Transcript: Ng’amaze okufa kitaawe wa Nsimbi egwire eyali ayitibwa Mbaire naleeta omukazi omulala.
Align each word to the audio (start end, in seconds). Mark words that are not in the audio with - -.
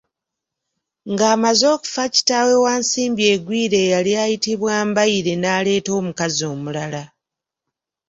Ng’amaze 1.11 1.65
okufa 1.75 2.03
kitaawe 2.13 2.55
wa 2.65 2.73
Nsimbi 2.81 3.23
egwire 3.33 3.77
eyali 3.85 4.13
ayitibwa 4.23 4.73
Mbaire 4.89 5.33
naleeta 5.41 5.91
omukazi 5.99 6.43
omulala. 6.53 7.03